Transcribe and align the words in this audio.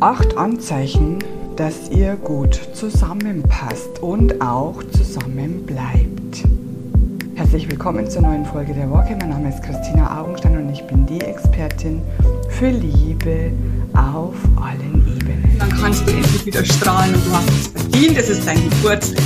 Acht 0.00 0.36
Anzeichen, 0.36 1.18
dass 1.56 1.90
ihr 1.90 2.14
gut 2.14 2.54
zusammenpasst 2.72 3.98
und 4.00 4.40
auch 4.40 4.80
zusammen 4.96 5.66
bleibt. 5.66 6.44
Herzlich 7.34 7.68
willkommen 7.68 8.08
zur 8.08 8.22
neuen 8.22 8.44
Folge 8.46 8.74
der 8.74 8.88
Woche. 8.90 9.16
Mein 9.18 9.30
Name 9.30 9.48
ist 9.48 9.60
Christina 9.64 10.20
Augenstein 10.20 10.56
und 10.56 10.72
ich 10.72 10.84
bin 10.84 11.04
die 11.04 11.20
Expertin 11.20 12.00
für 12.48 12.70
Liebe 12.70 13.50
auf 13.94 14.36
allen 14.62 15.04
Ebenen. 15.16 15.58
Dann 15.58 15.70
kannst 15.70 16.06
du 16.06 16.12
endlich 16.12 16.46
wieder 16.46 16.64
strahlen 16.64 17.12
und 17.12 17.26
du 17.26 17.32
hast 17.32 17.50
es 17.50 17.66
verdient. 17.66 18.16
Es 18.16 18.28
ist 18.28 18.46
dein 18.46 18.70
Geburtstag. 18.70 19.24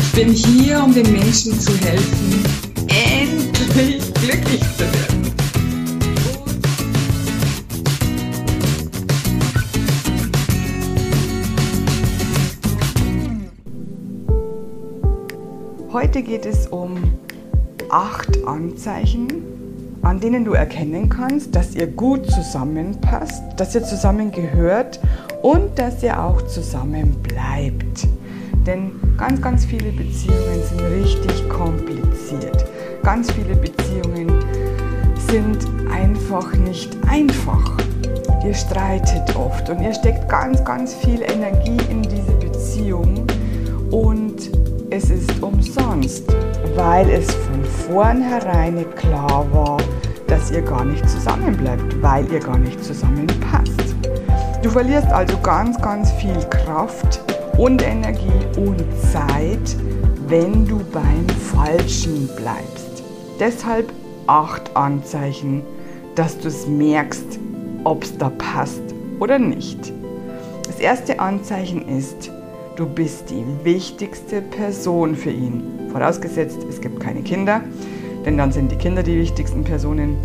Ich 0.00 0.12
bin 0.12 0.32
hier, 0.32 0.82
um 0.82 0.92
den 0.92 1.12
Menschen 1.12 1.60
zu 1.60 1.70
helfen, 1.78 2.44
endlich 2.88 4.12
glücklich 4.14 4.60
zu 4.76 4.80
werden. 4.80 5.01
Heute 16.12 16.24
geht 16.24 16.44
es 16.44 16.66
um 16.66 17.14
acht 17.88 18.46
Anzeichen, 18.46 19.28
an 20.02 20.20
denen 20.20 20.44
du 20.44 20.52
erkennen 20.52 21.08
kannst, 21.08 21.56
dass 21.56 21.74
ihr 21.74 21.86
gut 21.86 22.30
zusammenpasst, 22.30 23.42
dass 23.56 23.74
ihr 23.74 23.82
zusammengehört 23.82 25.00
und 25.40 25.78
dass 25.78 26.02
ihr 26.02 26.22
auch 26.22 26.42
zusammen 26.42 27.14
bleibt. 27.22 28.06
Denn 28.66 28.90
ganz, 29.16 29.40
ganz 29.40 29.64
viele 29.64 29.90
Beziehungen 29.90 30.62
sind 30.68 30.82
richtig 30.82 31.48
kompliziert. 31.48 32.66
Ganz 33.02 33.32
viele 33.32 33.56
Beziehungen 33.56 34.28
sind 35.30 35.66
einfach 35.90 36.54
nicht 36.56 36.94
einfach. 37.08 37.78
Ihr 38.44 38.52
streitet 38.52 39.34
oft 39.34 39.70
und 39.70 39.80
ihr 39.80 39.94
steckt 39.94 40.28
ganz, 40.28 40.62
ganz 40.62 40.92
viel 40.92 41.22
Energie 41.22 41.78
in 41.88 42.02
diese 42.02 42.32
Beziehung 42.32 43.26
und 43.90 44.50
es 44.92 45.08
ist 45.08 45.42
umsonst, 45.42 46.24
weil 46.76 47.08
es 47.08 47.26
von 47.32 47.64
vornherein 47.64 48.84
klar 48.94 49.46
war, 49.50 49.78
dass 50.26 50.50
ihr 50.50 50.60
gar 50.60 50.84
nicht 50.84 51.08
zusammenbleibt, 51.08 52.02
weil 52.02 52.30
ihr 52.30 52.40
gar 52.40 52.58
nicht 52.58 52.84
zusammenpasst. 52.84 53.96
Du 54.62 54.68
verlierst 54.68 55.08
also 55.08 55.38
ganz, 55.38 55.80
ganz 55.80 56.12
viel 56.12 56.38
Kraft 56.50 57.22
und 57.56 57.82
Energie 57.82 58.28
und 58.58 58.84
Zeit, 59.10 59.76
wenn 60.28 60.66
du 60.66 60.78
beim 60.92 61.26
Falschen 61.54 62.28
bleibst. 62.36 63.02
Deshalb 63.40 63.90
acht 64.26 64.76
Anzeichen, 64.76 65.62
dass 66.16 66.38
du 66.38 66.48
es 66.48 66.66
merkst, 66.66 67.38
ob 67.84 68.04
es 68.04 68.18
da 68.18 68.28
passt 68.28 68.82
oder 69.20 69.38
nicht. 69.38 69.90
Das 70.66 70.78
erste 70.78 71.18
Anzeichen 71.18 71.88
ist, 71.88 72.30
Du 72.74 72.86
bist 72.86 73.28
die 73.28 73.44
wichtigste 73.64 74.40
Person 74.40 75.14
für 75.14 75.30
ihn. 75.30 75.62
Vorausgesetzt, 75.92 76.58
es 76.70 76.80
gibt 76.80 77.00
keine 77.00 77.20
Kinder, 77.20 77.60
denn 78.24 78.38
dann 78.38 78.50
sind 78.50 78.72
die 78.72 78.76
Kinder 78.76 79.02
die 79.02 79.18
wichtigsten 79.18 79.62
Personen, 79.62 80.16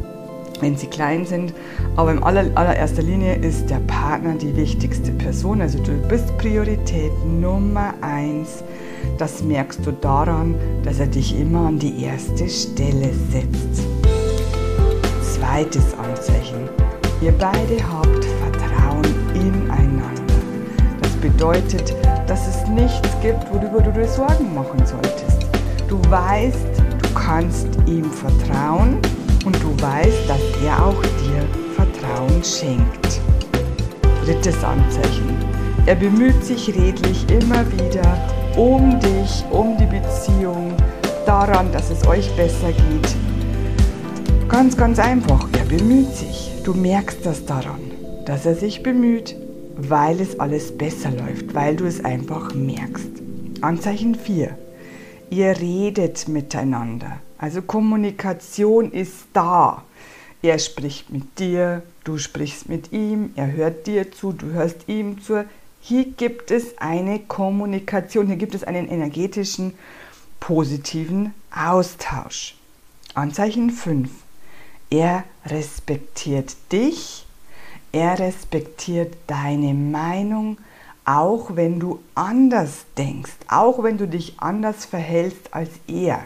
wenn 0.62 0.78
sie 0.78 0.88
klein 0.88 1.26
sind. 1.26 1.54
Aber 1.98 2.14
in 2.14 2.24
aller, 2.24 2.46
allererster 2.56 3.02
Linie 3.02 3.36
ist 3.36 3.70
der 3.70 3.82
Partner 3.88 4.36
die 4.36 4.56
wichtigste 4.56 5.12
Person. 5.12 5.62
Also 5.62 5.80
du 5.80 5.92
bist 6.08 6.38
Priorität 6.38 7.12
Nummer 7.26 7.94
eins. 8.00 8.64
Das 9.18 9.44
merkst 9.44 9.86
du 9.86 9.92
daran, 9.92 10.56
dass 10.86 11.00
er 11.00 11.08
dich 11.08 11.38
immer 11.38 11.68
an 11.68 11.80
die 11.80 12.02
erste 12.02 12.48
Stelle 12.48 13.10
setzt. 13.30 13.84
Zweites 15.22 15.94
Anzeichen. 15.98 16.70
Ihr 17.22 17.34
beide 17.34 17.78
habt 17.92 18.24
Vertrauen 18.24 19.06
ineinander. 19.34 20.14
Das 21.02 21.12
bedeutet, 21.18 21.94
dass 22.28 22.48
es 22.48 22.68
nichts 22.68 23.10
gibt, 23.22 23.52
worüber 23.52 23.82
du 23.82 23.92
dir 23.92 24.08
Sorgen 24.08 24.54
machen 24.54 24.86
solltest. 24.86 25.48
Du 25.88 26.00
weißt, 26.10 26.68
du 27.02 27.14
kannst 27.14 27.68
ihm 27.88 28.04
vertrauen 28.04 28.98
und 29.46 29.56
du 29.64 29.82
weißt, 29.82 30.30
dass 30.30 30.42
er 30.64 30.86
auch 30.86 31.02
dir 31.02 31.48
Vertrauen 31.76 32.44
schenkt. 32.44 33.22
Drittes 34.26 34.62
Anzeichen. 34.64 35.36
Er 35.86 35.96
bemüht 35.96 36.44
sich 36.44 36.68
redlich 36.76 37.26
immer 37.30 37.66
wieder 37.72 38.18
um 38.58 39.00
dich, 39.00 39.46
um 39.52 39.78
die 39.78 39.86
Beziehung, 39.86 40.74
daran, 41.26 41.72
dass 41.72 41.90
es 41.90 42.06
euch 42.08 42.30
besser 42.36 42.74
geht. 42.74 43.16
Ganz, 44.50 44.76
ganz 44.76 45.00
einfach. 45.00 45.48
Er 45.58 45.66
bemüht 45.66 46.14
sich. 46.14 46.52
Du 46.64 46.74
merkst 46.74 47.26
das 47.26 47.46
daran, 47.46 47.80
dass 48.26 48.46
er 48.46 48.56
sich 48.56 48.84
bemüht 48.84 49.36
weil 49.78 50.20
es 50.20 50.40
alles 50.40 50.76
besser 50.76 51.12
läuft, 51.12 51.54
weil 51.54 51.76
du 51.76 51.86
es 51.86 52.04
einfach 52.04 52.54
merkst. 52.54 53.10
Anzeichen 53.62 54.16
4. 54.16 54.58
Ihr 55.30 55.60
redet 55.60 56.28
miteinander. 56.28 57.20
Also 57.38 57.62
Kommunikation 57.62 58.92
ist 58.92 59.28
da. 59.34 59.84
Er 60.42 60.58
spricht 60.60 61.12
mit 61.12 61.40
dir, 61.40 61.84
du 62.04 62.18
sprichst 62.18 62.70
mit 62.70 62.92
ihm, 62.92 63.32
er 63.36 63.52
hört 63.52 63.88
dir 63.88 64.12
zu, 64.12 64.32
du 64.32 64.48
hörst 64.48 64.88
ihm 64.88 65.22
zu. 65.22 65.46
Hier 65.82 66.06
gibt 66.06 66.52
es 66.52 66.78
eine 66.80 67.20
Kommunikation, 67.20 68.28
hier 68.28 68.38
gibt 68.38 68.56
es 68.56 68.64
einen 68.64 68.88
energetischen, 68.88 69.74
positiven 70.40 71.34
Austausch. 71.56 72.56
Anzeichen 73.14 73.70
5. 73.70 74.10
Er 74.90 75.24
respektiert 75.46 76.56
dich 76.72 77.27
er 77.98 78.20
respektiert 78.20 79.18
deine 79.26 79.74
Meinung, 79.74 80.60
auch 81.04 81.56
wenn 81.56 81.80
du 81.80 82.00
anders 82.14 82.86
denkst, 82.96 83.34
auch 83.48 83.82
wenn 83.82 83.98
du 83.98 84.08
dich 84.08 84.36
anders 84.38 84.86
verhältst 84.86 85.52
als 85.52 85.72
er. 85.88 86.24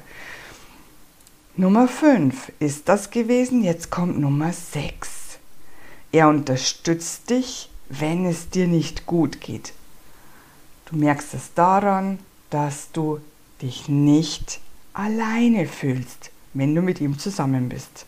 Nummer 1.55 1.87
5 1.87 2.51
ist 2.59 2.89
das 2.89 3.09
gewesen, 3.09 3.63
jetzt 3.63 3.89
kommt 3.89 4.19
Nummer 4.19 4.51
6. 4.51 5.39
Er 6.11 6.27
unterstützt 6.27 7.29
dich, 7.29 7.69
wenn 7.87 8.25
es 8.25 8.49
dir 8.49 8.67
nicht 8.67 9.05
gut 9.05 9.39
geht. 9.39 9.71
Du 10.87 10.97
merkst 10.97 11.33
es 11.33 11.53
daran, 11.53 12.19
dass 12.49 12.91
du 12.91 13.21
dich 13.61 13.87
nicht 13.87 14.59
alleine 14.91 15.67
fühlst, 15.67 16.31
wenn 16.53 16.75
du 16.75 16.81
mit 16.81 16.99
ihm 16.99 17.17
zusammen 17.17 17.69
bist. 17.69 18.05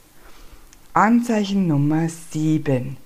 Anzeichen 0.94 1.68
Nummer 1.68 2.10
7. 2.10 2.98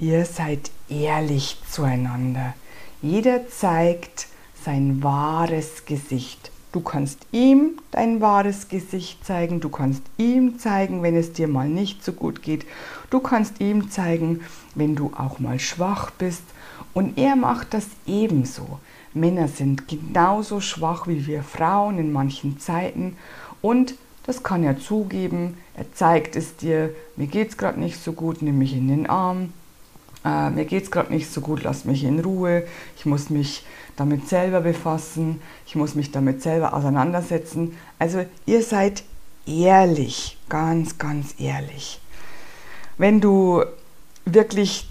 Ihr 0.00 0.24
seid 0.24 0.72
ehrlich 0.88 1.58
zueinander. 1.70 2.54
Jeder 3.00 3.46
zeigt 3.48 4.26
sein 4.64 5.04
wahres 5.04 5.84
Gesicht. 5.86 6.50
Du 6.72 6.80
kannst 6.80 7.20
ihm 7.30 7.78
dein 7.92 8.20
wahres 8.20 8.66
Gesicht 8.68 9.24
zeigen, 9.24 9.60
du 9.60 9.68
kannst 9.68 10.02
ihm 10.18 10.58
zeigen, 10.58 11.04
wenn 11.04 11.14
es 11.14 11.32
dir 11.32 11.46
mal 11.46 11.68
nicht 11.68 12.04
so 12.04 12.12
gut 12.12 12.42
geht, 12.42 12.66
du 13.10 13.20
kannst 13.20 13.60
ihm 13.60 13.88
zeigen, 13.88 14.40
wenn 14.74 14.96
du 14.96 15.12
auch 15.16 15.38
mal 15.38 15.60
schwach 15.60 16.10
bist 16.10 16.42
und 16.92 17.16
er 17.16 17.36
macht 17.36 17.72
das 17.74 17.86
ebenso. 18.04 18.80
Männer 19.12 19.46
sind 19.46 19.86
genauso 19.86 20.60
schwach 20.60 21.06
wie 21.06 21.28
wir 21.28 21.44
Frauen 21.44 21.98
in 21.98 22.10
manchen 22.10 22.58
Zeiten 22.58 23.16
und 23.62 23.94
das 24.26 24.42
kann 24.42 24.64
er 24.64 24.80
zugeben, 24.80 25.56
er 25.76 25.92
zeigt 25.92 26.34
es 26.34 26.56
dir, 26.56 26.92
mir 27.14 27.28
geht 27.28 27.50
es 27.50 27.56
gerade 27.56 27.78
nicht 27.78 28.02
so 28.02 28.12
gut, 28.12 28.42
nimm 28.42 28.58
mich 28.58 28.72
in 28.72 28.88
den 28.88 29.08
Arm, 29.08 29.52
äh, 30.24 30.50
mir 30.50 30.64
geht 30.64 30.84
es 30.84 30.90
gerade 30.90 31.12
nicht 31.12 31.30
so 31.30 31.40
gut, 31.40 31.62
lass 31.62 31.84
mich 31.84 32.04
in 32.04 32.20
Ruhe, 32.20 32.64
ich 32.96 33.06
muss 33.06 33.30
mich 33.30 33.64
damit 33.96 34.28
selber 34.28 34.60
befassen, 34.60 35.40
ich 35.66 35.76
muss 35.76 35.94
mich 35.94 36.10
damit 36.10 36.42
selber 36.42 36.74
auseinandersetzen. 36.74 37.76
Also 37.98 38.24
ihr 38.46 38.62
seid 38.62 39.04
ehrlich, 39.46 40.38
ganz, 40.48 40.98
ganz 40.98 41.34
ehrlich. 41.38 42.00
Wenn 42.96 43.20
du 43.20 43.64
wirklich 44.24 44.88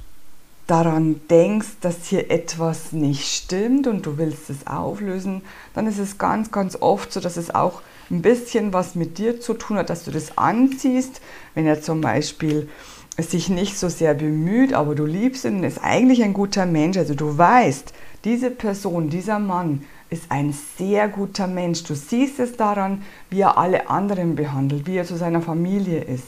daran 0.67 1.19
denkst, 1.29 1.79
dass 1.81 2.05
hier 2.05 2.31
etwas 2.31 2.91
nicht 2.91 3.25
stimmt 3.25 3.87
und 3.87 4.05
du 4.05 4.17
willst 4.17 4.49
es 4.49 4.67
auflösen, 4.67 5.41
dann 5.73 5.87
ist 5.87 5.99
es 5.99 6.17
ganz, 6.17 6.51
ganz 6.51 6.77
oft 6.79 7.11
so, 7.11 7.19
dass 7.19 7.37
es 7.37 7.53
auch 7.53 7.81
ein 8.09 8.21
bisschen 8.21 8.71
was 8.73 8.95
mit 8.95 9.17
dir 9.17 9.41
zu 9.41 9.53
tun 9.55 9.77
hat, 9.77 9.89
dass 9.89 10.05
du 10.05 10.11
das 10.11 10.37
anziehst. 10.37 11.21
Wenn 11.53 11.65
er 11.65 11.81
zum 11.81 12.01
Beispiel 12.01 12.69
sich 13.17 13.49
nicht 13.49 13.77
so 13.77 13.89
sehr 13.89 14.13
bemüht, 14.13 14.73
aber 14.73 14.95
du 14.95 15.05
liebst 15.05 15.45
ihn 15.45 15.57
und 15.57 15.63
ist 15.63 15.83
eigentlich 15.83 16.23
ein 16.23 16.33
guter 16.33 16.65
Mensch. 16.65 16.97
Also 16.97 17.13
du 17.13 17.37
weißt, 17.37 17.93
diese 18.23 18.49
Person, 18.49 19.09
dieser 19.09 19.39
Mann 19.39 19.83
ist 20.09 20.25
ein 20.29 20.53
sehr 20.77 21.07
guter 21.07 21.47
Mensch. 21.47 21.83
Du 21.83 21.95
siehst 21.95 22.39
es 22.39 22.57
daran, 22.57 23.03
wie 23.29 23.41
er 23.41 23.57
alle 23.57 23.89
anderen 23.89 24.35
behandelt, 24.35 24.87
wie 24.87 24.97
er 24.97 25.05
zu 25.05 25.15
seiner 25.15 25.41
Familie 25.41 26.01
ist, 26.01 26.27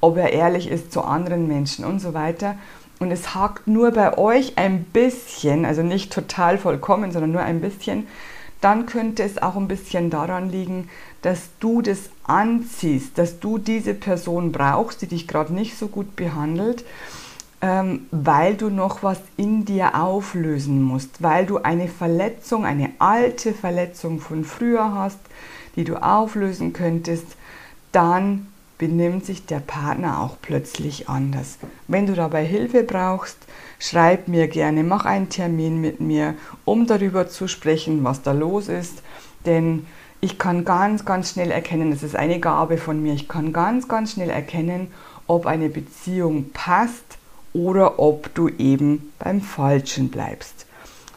ob 0.00 0.16
er 0.16 0.32
ehrlich 0.32 0.70
ist 0.70 0.92
zu 0.92 1.02
anderen 1.02 1.48
Menschen 1.48 1.84
und 1.84 1.98
so 1.98 2.14
weiter. 2.14 2.56
Und 2.98 3.10
es 3.10 3.34
hakt 3.34 3.66
nur 3.66 3.90
bei 3.90 4.16
euch 4.16 4.56
ein 4.56 4.84
bisschen, 4.84 5.64
also 5.64 5.82
nicht 5.82 6.12
total 6.12 6.56
vollkommen, 6.56 7.10
sondern 7.10 7.32
nur 7.32 7.42
ein 7.42 7.60
bisschen, 7.60 8.06
dann 8.62 8.86
könnte 8.86 9.22
es 9.22 9.42
auch 9.42 9.56
ein 9.56 9.68
bisschen 9.68 10.08
daran 10.08 10.48
liegen, 10.48 10.88
dass 11.20 11.50
du 11.60 11.82
das 11.82 12.08
anziehst, 12.24 13.18
dass 13.18 13.38
du 13.40 13.58
diese 13.58 13.92
Person 13.92 14.52
brauchst, 14.52 15.02
die 15.02 15.08
dich 15.08 15.28
gerade 15.28 15.52
nicht 15.52 15.76
so 15.76 15.88
gut 15.88 16.16
behandelt. 16.16 16.84
ähm, 17.62 18.06
weil 18.10 18.56
du 18.56 18.68
noch 18.68 19.04
was 19.04 19.20
in 19.36 19.64
dir 19.64 19.94
auflösen 19.94 20.82
musst, 20.82 21.22
weil 21.22 21.46
du 21.46 21.58
eine 21.58 21.86
Verletzung, 21.88 22.66
eine 22.66 22.90
alte 22.98 23.54
Verletzung 23.54 24.18
von 24.18 24.44
früher 24.44 24.92
hast, 24.92 25.20
die 25.76 25.84
du 25.84 26.02
auflösen 26.02 26.72
könntest, 26.72 27.36
dann 27.92 28.48
benimmt 28.78 29.24
sich 29.24 29.46
der 29.46 29.60
Partner 29.60 30.20
auch 30.20 30.36
plötzlich 30.42 31.08
anders. 31.08 31.58
Wenn 31.88 32.06
du 32.06 32.14
dabei 32.14 32.44
Hilfe 32.44 32.82
brauchst, 32.82 33.36
schreib 33.78 34.28
mir 34.28 34.48
gerne, 34.48 34.82
mach 34.82 35.04
einen 35.04 35.28
Termin 35.28 35.80
mit 35.80 36.00
mir, 36.00 36.34
um 36.64 36.86
darüber 36.86 37.28
zu 37.28 37.48
sprechen, 37.48 38.04
was 38.04 38.22
da 38.22 38.32
los 38.32 38.68
ist, 38.68 39.02
denn 39.46 39.86
ich 40.20 40.38
kann 40.38 40.64
ganz, 40.64 41.04
ganz 41.04 41.32
schnell 41.32 41.50
erkennen, 41.50 41.90
das 41.90 42.02
ist 42.02 42.16
eine 42.16 42.38
Gabe 42.38 42.78
von 42.78 43.02
mir, 43.02 43.14
ich 43.14 43.28
kann 43.28 43.52
ganz, 43.52 43.88
ganz 43.88 44.12
schnell 44.12 44.30
erkennen, 44.30 44.88
ob 45.26 45.46
eine 45.46 45.68
Beziehung 45.68 46.50
passt 46.52 47.18
oder 47.52 47.98
ob 47.98 48.34
du 48.34 48.48
eben 48.48 49.12
beim 49.18 49.40
Falschen 49.40 50.10
bleibst. 50.10 50.66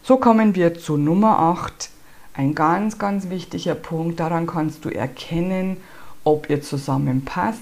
So 0.04 0.18
kommen 0.18 0.56
wir 0.56 0.75
zu 0.75 0.98
Nummer 0.98 1.40
8. 1.40 1.90
Ein 2.34 2.54
ganz, 2.54 3.00
ganz 3.00 3.30
wichtiger 3.30 3.75
Punkt. 3.75 4.19
Daran 4.19 4.46
kannst 4.46 4.86
du 4.86 4.90
erkennen, 4.90 5.78
ob 6.25 6.50
ihr 6.50 6.62
zusammenpasst. 6.62 7.62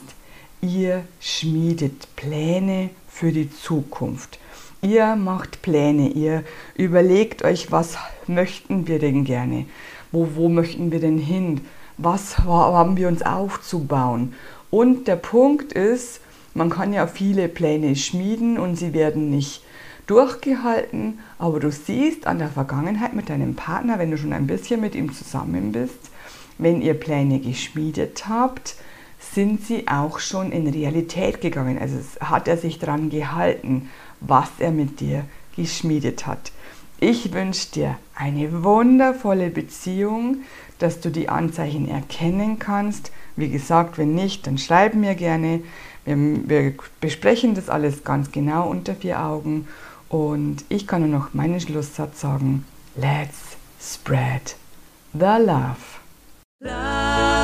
Ihr 0.62 1.04
schmiedet 1.20 2.16
Pläne 2.16 2.90
für 3.08 3.32
die 3.32 3.52
Zukunft. 3.52 4.40
Ihr 4.82 5.16
macht 5.16 5.62
Pläne, 5.62 6.10
ihr 6.10 6.44
überlegt 6.76 7.44
euch, 7.44 7.72
was 7.72 7.96
möchten 8.28 8.88
wir 8.88 9.00
denn 9.00 9.24
gerne? 9.24 9.66
Wo, 10.12 10.30
wo 10.36 10.50
möchten 10.50 10.92
wir 10.92 11.00
denn 11.00 11.20
hin? 11.20 11.62
Was 11.98 12.40
haben 12.40 12.98
wir 12.98 13.08
uns 13.08 13.22
aufzubauen? 13.22 14.34
Und 14.72 15.08
der 15.08 15.16
Punkt 15.16 15.74
ist, 15.74 16.20
man 16.54 16.70
kann 16.70 16.94
ja 16.94 17.08
viele 17.08 17.48
Pläne 17.48 17.96
schmieden 17.96 18.58
und 18.58 18.76
sie 18.76 18.94
werden 18.94 19.30
nicht 19.30 19.62
durchgehalten, 20.08 21.20
aber 21.38 21.60
du 21.60 21.72
siehst 21.72 22.28
an 22.28 22.40
der 22.40 22.50
Vergangenheit 22.50 23.14
mit 23.14 23.30
deinem 23.30 23.56
Partner, 23.56 24.00
wenn 24.00 24.12
du 24.12 24.18
schon 24.18 24.34
ein 24.34 24.48
bisschen 24.48 24.82
mit 24.82 24.96
ihm 24.96 25.14
zusammen 25.14 25.72
bist, 25.72 26.12
wenn 26.58 26.82
ihr 26.82 26.94
Pläne 26.94 27.40
geschmiedet 27.40 28.28
habt, 28.28 28.76
sind 29.34 29.66
sie 29.66 29.88
auch 29.88 30.20
schon 30.20 30.52
in 30.52 30.68
Realität 30.68 31.42
gegangen. 31.42 31.80
Also 31.80 31.98
hat 32.20 32.48
er 32.48 32.58
sich 32.58 32.80
daran 32.80 33.10
gehalten, 33.10 33.90
was 34.20 34.50
er 34.60 34.72
mit 34.72 35.00
dir 35.00 35.26
geschmiedet 35.56 36.28
hat. 36.28 36.52
Ich 37.00 37.34
wünsche 37.34 37.72
dir 37.72 37.98
eine 38.16 38.64
wundervolle 38.64 39.50
Beziehung, 39.50 40.38
dass 40.80 41.02
du 41.02 41.10
die 41.10 41.30
Anzeichen 41.30 41.90
erkennen 41.90 42.60
kannst. 42.60 43.12
Wie 43.36 43.50
gesagt, 43.50 43.98
wenn 43.98 44.16
nicht, 44.16 44.48
dann 44.48 44.58
schreib 44.58 44.94
mir 44.94 45.16
gerne. 45.16 45.62
Wir, 46.06 46.16
wir 46.48 46.74
besprechen 47.02 47.56
das 47.56 47.70
alles 47.70 48.04
ganz 48.04 48.32
genau 48.32 48.70
unter 48.70 48.96
vier 48.96 49.22
Augen. 49.22 49.68
Und 50.10 50.64
ich 50.70 50.88
kann 50.88 51.02
nur 51.02 51.20
noch 51.20 51.34
meinen 51.34 51.60
Schlusssatz 51.60 52.22
sagen. 52.22 52.66
Let's 52.96 53.58
spread 53.82 54.56
the 55.14 55.44
love. 55.44 56.03